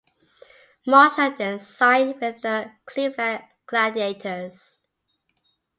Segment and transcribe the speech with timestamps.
[0.87, 4.81] Marshall then signed with the Cleveland Gladiators.